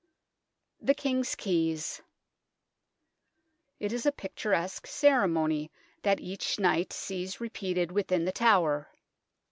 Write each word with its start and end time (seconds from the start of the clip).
THE 0.81 0.95
KING'S 0.95 1.35
KEYS 1.35 2.01
It 3.79 3.93
is 3.93 4.03
a 4.07 4.11
picturesque 4.11 4.87
ceremony 4.87 5.69
that 6.01 6.19
each 6.19 6.57
night 6.59 6.91
sees 6.91 7.39
repeated 7.39 7.91
within 7.91 8.25
The 8.25 8.31
Tower. 8.31 8.89